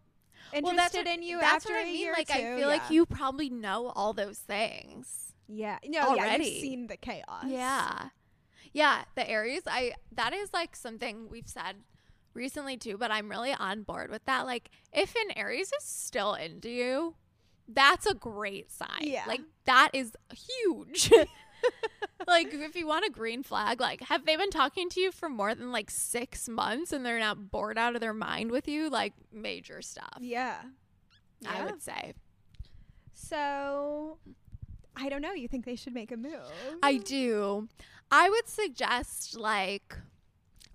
interested 0.53 0.65
well, 0.65 0.77
that's 0.77 0.95
what, 0.95 1.07
in 1.07 1.23
you 1.23 1.41
That's 1.41 1.65
after 1.65 1.75
what 1.75 1.81
I 1.81 1.83
a 1.83 1.87
mean. 1.87 2.01
year 2.01 2.13
Like, 2.13 2.31
I 2.31 2.57
feel 2.57 2.69
like 2.69 2.91
you 2.91 3.07
probably 3.07 3.51
know 3.51 3.93
all 3.95 4.13
those 4.13 4.39
things. 4.39 5.35
Yeah. 5.49 5.79
No, 5.85 6.15
yeah, 6.15 6.23
already. 6.25 6.45
you've 6.45 6.61
seen 6.61 6.87
the 6.87 6.97
chaos. 6.97 7.45
Yeah. 7.47 8.11
Yeah, 8.73 9.05
the 9.15 9.29
Aries, 9.29 9.63
I 9.67 9.93
that 10.13 10.33
is 10.35 10.53
like 10.53 10.77
something 10.77 11.29
we've 11.31 11.49
said 11.49 11.77
recently 12.35 12.77
too, 12.77 12.99
but 12.99 13.11
I'm 13.11 13.31
really 13.31 13.55
on 13.55 13.83
board 13.83 14.11
with 14.11 14.25
that. 14.27 14.47
Like 14.47 14.71
if 14.93 15.15
an 15.15 15.37
Aries 15.37 15.69
is 15.69 15.85
still 15.85 16.35
into 16.35 16.69
you, 16.69 17.15
that's 17.69 18.07
a 18.07 18.15
great 18.15 18.71
sign. 18.73 18.89
Yeah. 19.03 19.25
Like 19.27 19.43
that 19.67 19.91
is 19.93 20.13
huge. 20.35 21.11
like 22.27 22.53
if 22.53 22.75
you 22.77 22.87
want 22.87 23.05
a 23.05 23.11
green 23.11 23.43
flag, 23.43 23.81
like 23.81 24.01
have 24.03 24.25
they 24.27 24.37
been 24.37 24.51
talking 24.51 24.89
to 24.91 25.01
you 25.01 25.13
for 25.13 25.29
more 25.29 25.55
than 25.55 25.71
like 25.73 25.91
6 25.91 26.49
months 26.49 26.93
and 26.93 27.05
they're 27.05 27.19
not 27.19 27.51
bored 27.51 27.77
out 27.79 27.95
of 27.95 28.01
their 28.01 28.15
mind 28.15 28.51
with 28.51 28.67
you? 28.69 28.89
Like 28.89 29.13
major 29.33 29.83
stuff. 29.83 30.19
Yeah. 30.21 30.57
I 31.47 31.59
Yeah. 31.59 31.65
would 31.67 31.83
say. 31.83 32.15
So 33.15 34.19
I 34.97 35.09
don't 35.09 35.23
know. 35.23 35.33
You 35.33 35.49
think 35.49 35.65
they 35.65 35.77
should 35.77 35.95
make 35.95 36.11
a 36.13 36.17
move? 36.17 36.41
I 36.83 36.97
do. 36.97 37.69
I 38.11 38.31
would 38.31 38.49
suggest 38.49 39.37
like 39.37 39.97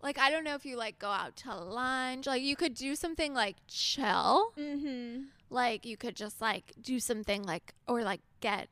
like 0.04 0.20
I 0.20 0.30
don't 0.30 0.44
know 0.44 0.54
if 0.54 0.66
you 0.66 0.76
like 0.78 1.00
go 1.00 1.08
out 1.10 1.36
to 1.38 1.56
lunch. 1.56 2.28
Like 2.28 2.44
you 2.44 2.56
could 2.56 2.76
do 2.76 2.94
something 2.96 3.34
like 3.34 3.56
chill. 3.68 4.52
Mm-hmm. 4.60 5.24
Like 5.50 5.86
you 5.86 5.98
could 5.98 6.16
just 6.16 6.40
like 6.42 6.74
do 6.82 7.00
something 7.00 7.42
like 7.44 7.74
or 7.88 8.04
like 8.04 8.22
get 8.42 8.68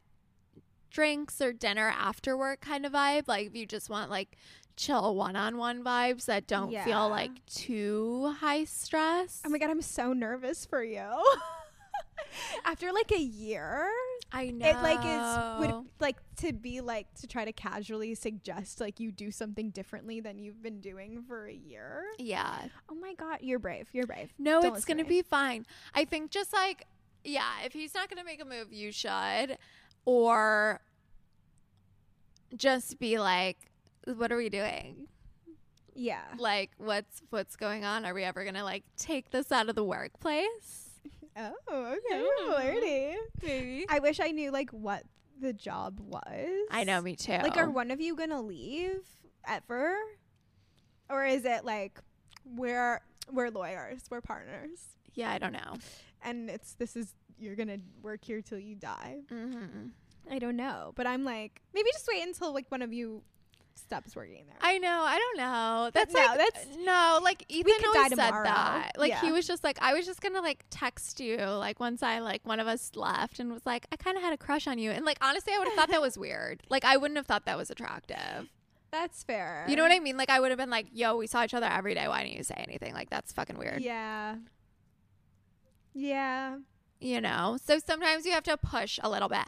drinks 0.91 1.41
or 1.41 1.53
dinner 1.53 1.91
after 1.97 2.37
work 2.37 2.59
kind 2.61 2.85
of 2.85 2.91
vibe. 2.91 3.27
Like 3.27 3.47
if 3.47 3.55
you 3.55 3.65
just 3.65 3.89
want 3.89 4.11
like 4.11 4.37
chill 4.75 5.15
one-on-one 5.15 5.83
vibes 5.83 6.25
that 6.25 6.47
don't 6.47 6.71
Yeah. 6.71 6.83
feel 6.83 7.07
like 7.09 7.45
too 7.45 8.35
high 8.39 8.65
stress. 8.65 9.41
Oh 9.45 9.49
my 9.49 9.57
god, 9.57 9.69
I'm 9.69 9.81
so 9.81 10.11
nervous 10.13 10.65
for 10.65 10.83
you. 10.83 11.05
After 12.65 12.91
like 12.91 13.11
a 13.11 13.19
year, 13.19 13.89
I 14.31 14.51
know. 14.51 14.67
it 14.67 14.75
like 14.81 14.99
is 14.99 15.59
would 15.59 15.85
like 15.99 16.17
to 16.37 16.53
be 16.53 16.81
like 16.81 17.13
to 17.21 17.27
try 17.27 17.45
to 17.45 17.51
casually 17.51 18.15
suggest 18.15 18.79
like 18.79 18.99
you 18.99 19.11
do 19.11 19.31
something 19.31 19.69
differently 19.71 20.19
than 20.19 20.37
you've 20.39 20.61
been 20.63 20.79
doing 20.79 21.23
for 21.27 21.47
a 21.47 21.53
year. 21.53 22.03
yeah. 22.17 22.67
Oh 22.89 22.95
my 22.95 23.13
god, 23.13 23.39
you're 23.41 23.59
brave. 23.59 23.89
You're 23.93 24.07
brave. 24.07 24.33
No, 24.37 24.61
Don't 24.61 24.75
it's 24.75 24.85
gonna 24.85 25.03
to 25.03 25.09
be 25.09 25.21
fine. 25.21 25.65
I 25.93 26.05
think 26.05 26.31
just 26.31 26.53
like 26.53 26.85
yeah, 27.23 27.51
if 27.65 27.73
he's 27.73 27.93
not 27.93 28.09
gonna 28.09 28.23
make 28.23 28.41
a 28.41 28.45
move, 28.45 28.71
you 28.71 28.91
should, 28.91 29.57
or 30.05 30.81
just 32.55 32.99
be 32.99 33.19
like, 33.19 33.57
"What 34.05 34.31
are 34.31 34.37
we 34.37 34.49
doing? 34.49 35.07
Yeah. 35.93 36.23
Like, 36.37 36.71
what's 36.77 37.21
what's 37.29 37.55
going 37.55 37.85
on? 37.85 38.05
Are 38.05 38.13
we 38.13 38.23
ever 38.23 38.43
gonna 38.45 38.63
like 38.63 38.83
take 38.97 39.31
this 39.31 39.51
out 39.51 39.69
of 39.69 39.75
the 39.75 39.83
workplace?" 39.83 40.90
Oh, 41.37 41.95
okay, 41.97 42.25
flirty. 42.45 43.15
Maybe. 43.41 43.85
I 43.89 43.99
wish 43.99 44.19
I 44.19 44.31
knew 44.31 44.51
like 44.51 44.69
what 44.71 45.03
the 45.39 45.53
job 45.53 45.99
was. 45.99 46.49
I 46.69 46.83
know, 46.83 47.01
me 47.01 47.15
too. 47.15 47.33
Like, 47.41 47.57
are 47.57 47.69
one 47.69 47.89
of 47.91 47.99
you 48.01 48.15
gonna 48.15 48.41
leave 48.41 49.01
ever, 49.47 49.95
or 51.09 51.25
is 51.25 51.45
it 51.45 51.63
like 51.65 51.99
we're 52.45 53.01
we're 53.31 53.49
lawyers, 53.49 54.03
we're 54.09 54.21
partners, 54.21 54.79
yeah, 55.13 55.31
I 55.31 55.37
don't 55.37 55.53
know. 55.53 55.75
and 56.23 56.49
it's 56.49 56.73
this 56.75 56.95
is 56.95 57.13
you're 57.39 57.55
gonna 57.55 57.77
work 58.01 58.23
here 58.23 58.41
till 58.41 58.59
you 58.59 58.75
die? 58.75 59.21
hmm 59.29 59.87
I 60.29 60.37
don't 60.37 60.55
know, 60.55 60.93
but 60.95 61.07
I'm 61.07 61.23
like 61.23 61.61
maybe 61.73 61.89
just 61.91 62.07
wait 62.07 62.23
until 62.25 62.53
like 62.53 62.69
one 62.69 62.81
of 62.83 62.93
you 62.93 63.23
stops 63.81 64.15
working 64.15 64.45
there. 64.47 64.55
I 64.61 64.77
know. 64.77 65.03
I 65.03 65.17
don't 65.17 65.37
know. 65.37 65.89
That's 65.93 66.13
no, 66.13 66.19
like 66.19 66.37
that's- 66.37 66.67
no. 66.79 67.19
Like 67.21 67.45
Ethan 67.49 67.73
always 67.85 68.09
said 68.09 68.15
tomorrow. 68.15 68.43
that. 68.45 68.91
Like 68.97 69.17
he 69.19 69.31
was 69.31 69.45
just 69.47 69.63
like, 69.63 69.77
I 69.81 69.93
was 69.93 70.05
just 70.05 70.21
gonna 70.21 70.41
like 70.41 70.65
text 70.69 71.19
you. 71.19 71.37
Like 71.37 71.79
once 71.79 72.01
I 72.03 72.19
like 72.19 72.41
one 72.45 72.59
of 72.59 72.67
us 72.67 72.91
left 72.95 73.39
and 73.39 73.51
was 73.51 73.65
like, 73.65 73.85
I 73.91 73.95
kind 73.95 74.17
of 74.17 74.23
had 74.23 74.33
a 74.33 74.37
crush 74.37 74.67
on 74.67 74.77
you. 74.79 74.91
And 74.91 75.05
like 75.05 75.17
honestly, 75.21 75.53
I 75.53 75.59
would 75.59 75.67
have 75.67 75.75
thought 75.75 75.89
that 75.89 76.01
was 76.01 76.17
weird. 76.17 76.63
Like 76.69 76.85
I 76.85 76.95
wouldn't 76.97 77.17
have 77.17 77.25
thought 77.27 77.45
that 77.45 77.57
was 77.57 77.69
attractive. 77.69 78.47
That's 78.91 79.23
fair. 79.23 79.65
You 79.67 79.75
know 79.75 79.83
what 79.83 79.91
I 79.91 79.99
mean? 79.99 80.17
Like 80.17 80.29
I 80.29 80.39
would 80.39 80.51
have 80.51 80.57
been 80.57 80.69
like, 80.69 80.87
Yo, 80.93 81.17
we 81.17 81.27
saw 81.27 81.43
each 81.43 81.53
other 81.53 81.67
every 81.67 81.93
day. 81.93 82.07
Why 82.07 82.23
didn't 82.23 82.37
you 82.37 82.43
say 82.43 82.55
anything? 82.67 82.93
Like 82.93 83.09
that's 83.09 83.31
fucking 83.33 83.57
weird. 83.57 83.81
Yeah. 83.81 84.35
Yeah. 85.93 86.57
you 86.99 87.19
know 87.19 87.57
so 87.63 87.79
sometimes 87.79 88.25
you 88.25 88.31
have 88.31 88.43
to 88.43 88.55
push 88.57 88.99
a 89.03 89.09
little 89.09 89.27
bit 89.27 89.45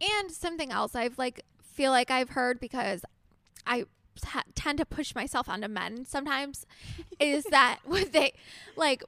and 0.00 0.30
something 0.30 0.70
else 0.70 0.94
i've 0.94 1.16
like 1.16 1.40
feel 1.62 1.90
like 1.92 2.10
i've 2.10 2.30
heard 2.30 2.60
because 2.60 3.02
i 3.66 3.84
t- 4.20 4.40
tend 4.54 4.78
to 4.78 4.86
push 4.86 5.14
myself 5.14 5.48
onto 5.48 5.68
men 5.68 6.04
sometimes 6.04 6.66
is 7.20 7.44
that 7.44 7.78
when 7.84 8.10
they 8.10 8.32
like 8.76 9.02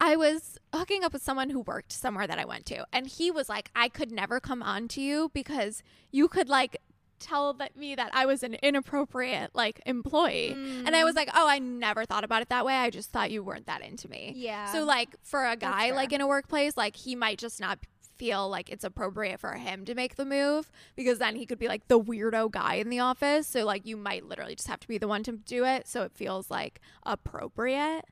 i 0.00 0.16
was 0.16 0.58
hooking 0.74 1.04
up 1.04 1.12
with 1.12 1.22
someone 1.22 1.50
who 1.50 1.60
worked 1.60 1.92
somewhere 1.92 2.26
that 2.26 2.38
i 2.38 2.44
went 2.44 2.66
to 2.66 2.84
and 2.92 3.06
he 3.06 3.30
was 3.30 3.48
like 3.48 3.70
i 3.74 3.88
could 3.88 4.10
never 4.10 4.40
come 4.40 4.62
on 4.62 4.88
to 4.88 5.00
you 5.00 5.30
because 5.34 5.82
you 6.10 6.28
could 6.28 6.48
like 6.48 6.76
tell 7.20 7.54
that 7.54 7.76
me 7.76 7.94
that 7.94 8.10
i 8.12 8.26
was 8.26 8.42
an 8.42 8.54
inappropriate 8.54 9.50
like 9.54 9.80
employee. 9.86 10.50
And 10.50 10.94
i 10.94 11.04
was 11.04 11.14
mm. 11.14 11.18
like 11.18 11.30
oh 11.34 11.48
i 11.48 11.58
never 11.58 12.04
thought 12.04 12.24
about 12.24 12.42
it 12.42 12.48
that 12.50 12.66
way. 12.66 12.74
I 12.74 12.90
just 12.90 13.10
thought 13.10 13.30
you 13.30 13.42
weren't 13.42 13.66
that 13.66 13.82
into 13.82 14.08
me. 14.10 14.32
Yeah. 14.36 14.70
so 14.72 14.84
like 14.84 15.16
for 15.22 15.46
a 15.46 15.56
guy 15.56 15.92
like 15.92 16.12
in 16.12 16.20
a 16.20 16.26
workplace, 16.26 16.76
like 16.76 16.96
he 16.96 17.14
might 17.14 17.38
just 17.38 17.60
not 17.60 17.78
feel 18.16 18.48
like 18.48 18.70
it's 18.70 18.84
appropriate 18.84 19.40
for 19.40 19.52
him 19.54 19.84
to 19.84 19.94
make 19.94 20.16
the 20.16 20.24
move 20.24 20.70
because 20.96 21.18
then 21.18 21.36
he 21.36 21.46
could 21.46 21.58
be 21.58 21.68
like 21.68 21.88
the 21.88 22.00
weirdo 22.00 22.50
guy 22.50 22.74
in 22.74 22.88
the 22.90 23.00
office. 23.00 23.46
So 23.46 23.64
like 23.64 23.86
you 23.86 23.96
might 23.96 24.24
literally 24.26 24.54
just 24.54 24.68
have 24.68 24.80
to 24.80 24.88
be 24.88 24.98
the 24.98 25.08
one 25.08 25.22
to 25.24 25.32
do 25.32 25.64
it 25.64 25.86
so 25.88 26.02
it 26.02 26.12
feels 26.12 26.50
like 26.50 26.80
appropriate. 27.04 28.04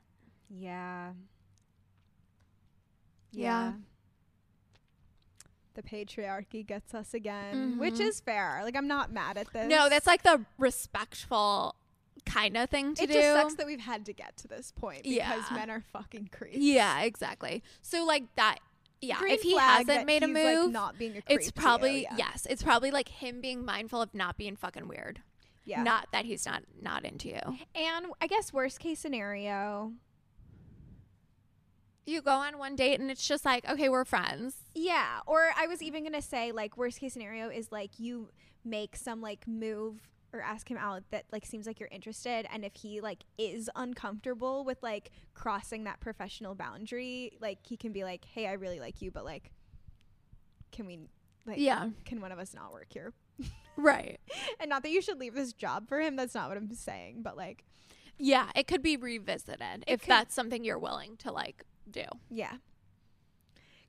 Yeah. 0.49 1.11
Yeah. 3.31 3.73
The 5.75 5.81
patriarchy 5.81 6.65
gets 6.65 6.93
us 6.93 7.13
again, 7.15 7.79
which 7.79 7.95
Mhm. 7.95 8.01
is 8.07 8.19
fair. 8.19 8.59
Like 8.63 8.75
I'm 8.75 8.87
not 8.87 9.11
mad 9.11 9.37
at 9.37 9.51
this. 9.53 9.67
No, 9.67 9.89
that's 9.89 10.05
like 10.05 10.21
the 10.21 10.45
respectful 10.59 11.75
kind 12.27 12.55
of 12.55 12.69
thing 12.69 12.93
to 12.93 13.03
it 13.03 13.07
do. 13.11 13.17
It 13.17 13.21
just 13.21 13.41
sucks 13.41 13.55
that 13.55 13.65
we've 13.65 13.79
had 13.79 14.05
to 14.05 14.13
get 14.13 14.37
to 14.37 14.47
this 14.47 14.71
point 14.71 15.03
because 15.03 15.43
Yeah. 15.49 15.55
men 15.57 15.69
are 15.71 15.81
fucking 15.81 16.29
crazy. 16.31 16.59
yeah, 16.59 17.01
exactly. 17.01 17.63
So 17.81 18.05
like 18.05 18.35
that 18.35 18.59
yeah, 19.03 19.17
Green 19.19 19.33
if 19.33 19.41
he 19.41 19.57
hasn't 19.57 20.05
made 20.05 20.23
a 20.23 20.27
he's, 20.27 20.35
like, 20.35 20.55
move, 20.55 20.71
not 20.71 20.97
being 20.97 21.17
a 21.17 21.21
it's 21.27 21.45
to 21.51 21.53
you, 21.55 21.61
probably 21.61 22.01
yeah. 22.03 22.15
yes, 22.17 22.47
it's 22.49 22.63
probably 22.63 22.91
like 22.91 23.09
him 23.09 23.41
being 23.41 23.65
mindful 23.65 24.01
of 24.01 24.13
not 24.13 24.37
being 24.37 24.55
fucking 24.55 24.87
weird. 24.87 25.21
Yeah. 25.65 25.83
Not 25.83 26.07
that 26.11 26.25
he's 26.25 26.45
not 26.45 26.63
not 26.81 27.05
into 27.05 27.29
you. 27.29 27.39
and 27.75 28.07
I 28.19 28.27
guess 28.27 28.51
worst 28.51 28.79
case 28.79 28.99
scenario. 28.99 29.93
you 32.05 32.21
go 32.21 32.31
on 32.31 32.57
one 32.57 32.75
date 32.75 32.99
and 32.99 33.09
it's 33.09 33.25
just 33.25 33.45
like, 33.45 33.69
okay, 33.69 33.87
we're 33.87 34.05
friends. 34.05 34.55
Yeah. 34.75 35.19
Or 35.25 35.51
I 35.57 35.67
was 35.67 35.81
even 35.81 36.03
gonna 36.03 36.21
say 36.21 36.51
like 36.51 36.77
worst 36.77 36.99
case 36.99 37.13
scenario 37.13 37.49
is 37.49 37.71
like 37.71 37.91
you 37.97 38.29
make 38.65 38.95
some 38.95 39.21
like 39.21 39.47
move 39.47 40.09
or 40.33 40.41
ask 40.41 40.69
him 40.69 40.77
out 40.77 41.03
that 41.11 41.25
like 41.31 41.45
seems 41.45 41.65
like 41.67 41.79
you're 41.79 41.89
interested 41.91 42.45
and 42.51 42.65
if 42.65 42.73
he 42.75 42.99
like 43.01 43.23
is 43.37 43.69
uncomfortable 43.75 44.65
with 44.65 44.81
like 44.81 45.11
crossing 45.33 45.83
that 45.83 45.99
professional 45.99 46.55
boundary 46.55 47.31
like 47.39 47.59
he 47.63 47.77
can 47.77 47.91
be 47.91 48.03
like 48.03 48.25
hey 48.25 48.47
i 48.47 48.53
really 48.53 48.79
like 48.79 49.01
you 49.01 49.11
but 49.11 49.23
like 49.23 49.51
can 50.71 50.85
we 50.87 50.99
like 51.45 51.57
Yeah. 51.59 51.89
can 52.05 52.19
one 52.21 52.31
of 52.31 52.39
us 52.39 52.53
not 52.53 52.71
work 52.73 52.87
here 52.89 53.13
Right. 53.75 54.19
And 54.59 54.69
not 54.69 54.83
that 54.83 54.91
you 54.91 55.01
should 55.01 55.19
leave 55.19 55.33
this 55.33 55.51
job 55.51 55.87
for 55.89 55.99
him. 55.99 56.15
That's 56.15 56.35
not 56.35 56.47
what 56.47 56.57
I'm 56.57 56.71
saying. 56.75 57.23
But 57.23 57.35
like, 57.35 57.63
Yeah, 58.19 58.49
it 58.55 58.67
could 58.67 58.83
be 58.83 58.97
revisited 58.97 59.59
It 59.87 59.93
if 59.93 60.01
could- 60.01 60.09
that's 60.11 60.35
something 60.35 60.63
you're 60.63 60.77
willing 60.77 61.17
to 61.17 61.31
like 61.31 61.63
do. 61.89 62.03
yeah. 62.29 62.57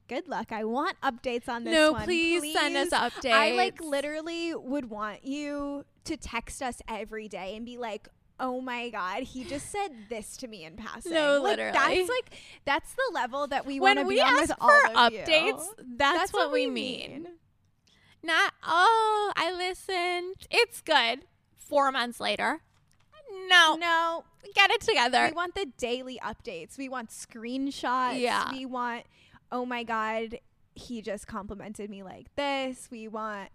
Good 0.09 0.29
luck. 0.29 0.53
I 0.53 0.65
want 0.65 1.01
updates 1.03 1.49
on 1.49 1.65
this 1.65 1.73
no, 1.73 1.93
one. 1.93 2.05
please, 2.05 2.53
send 2.53 2.77
us 2.77 2.91
updates. 2.91 3.33
I 3.33 3.53
like 3.53 3.81
literally 3.81 4.55
would 4.55 4.91
want 4.91 5.25
you 5.25 5.85
to 6.05 6.17
text 6.17 6.63
us 6.63 6.83
every 6.87 7.27
day 7.29 7.57
and 7.57 7.65
be 7.65 7.79
like, 7.79 8.09
"Oh 8.39 8.61
my 8.61 8.91
god, 8.91 9.23
he 9.23 9.45
just 9.45 9.71
said 9.71 9.91
this 10.11 10.37
to 10.39 10.49
me 10.49 10.65
in 10.65 10.77
passing." 10.77 11.13
No, 11.13 11.41
Like, 11.41 11.59
literally. 11.59 11.73
That's 11.73 12.09
like 12.11 12.39
that's 12.67 12.93
the 12.93 13.15
level 13.15 13.47
that 13.47 13.65
we 13.65 13.81
want 13.81 13.99
to 13.99 14.05
be 14.07 14.21
on 14.21 14.35
with 14.35 14.51
for 14.51 14.57
all 14.61 14.71
of 15.07 15.13
updates, 15.13 15.29
you. 15.29 15.97
that's, 15.97 16.33
what, 16.33 16.53
we 16.53 16.67
mean. 16.67 17.27
Not 18.23 18.53
oh, 18.63 19.33
I 19.37 19.53
listened. 19.53 20.47
It's 20.51 20.81
good. 20.83 21.25
Four 21.57 21.91
months 21.91 22.21
later, 22.21 22.61
no, 23.49 23.77
No, 23.77 24.25
get 24.55 24.71
it 24.71 24.81
together. 24.81 25.27
we 25.29 25.33
want 25.33 25.55
the 25.55 25.67
daily 25.79 26.19
updates. 26.23 26.79
We 26.79 26.89
want 26.89 27.11
screenshots. 27.11 28.21
Yeah. 28.21 28.51
We 28.53 28.67
want, 28.67 29.05
oh 29.53 29.65
my 29.65 29.83
God, 29.83 30.39
he 30.75 31.03
just 31.03 31.27
complimented 31.27 31.91
me 31.91 32.03
like 32.03 32.35
this. 32.37 32.89
We 32.91 33.09
want, 33.09 33.51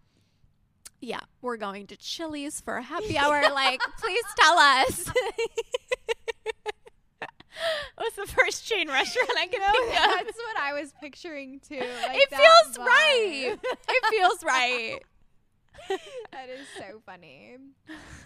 yeah, 1.02 1.22
we're 1.42 1.58
going 1.58 1.88
to 1.88 1.98
Chili's 1.98 2.62
for 2.62 2.78
a 2.78 2.84
happy 2.84 3.18
hour. 3.20 3.42
like, 3.54 3.82
please 4.00 4.26
tell 4.38 4.58
us. 4.58 5.12
What's 7.96 8.16
the 8.16 8.26
first 8.26 8.66
chain 8.66 8.88
restaurant 8.88 9.32
I 9.38 9.48
can 9.48 9.60
no, 9.60 9.72
think 9.74 9.90
of? 9.90 10.26
that's 10.26 10.38
what 10.38 10.58
I 10.62 10.74
was 10.80 10.94
picturing 11.02 11.60
too. 11.60 11.80
Like 11.80 12.18
it 12.18 12.30
feels 12.30 12.78
vibe. 12.78 12.86
right. 12.86 13.60
It 13.90 14.06
feels 14.10 14.44
right. 14.46 15.00
that 16.32 16.50
is 16.50 16.66
so 16.78 17.02
funny. 17.06 17.58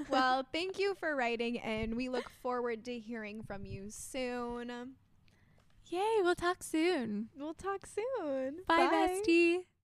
Well, 0.09 0.45
thank 0.53 0.77
you 0.77 0.93
for 0.99 1.15
writing 1.15 1.59
and 1.59 1.95
we 1.95 2.09
look 2.09 2.29
forward 2.41 2.85
to 2.85 2.99
hearing 2.99 3.41
from 3.41 3.65
you 3.65 3.85
soon. 3.89 4.71
Yay, 5.93 6.23
we'll 6.23 6.33
talk 6.33 6.63
soon. 6.63 7.29
We'll 7.37 7.53
talk 7.53 7.85
soon. 7.85 8.61
Bye, 8.67 8.89
bestie. 8.91 9.65